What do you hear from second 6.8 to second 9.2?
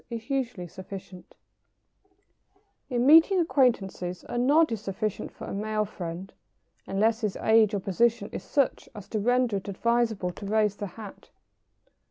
unless his age or position is such as to